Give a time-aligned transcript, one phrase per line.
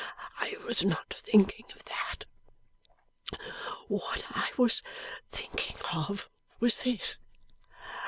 [0.39, 2.25] I was not thinking of that.
[3.87, 4.81] What I was
[5.29, 6.27] thinking of
[6.59, 7.19] was this.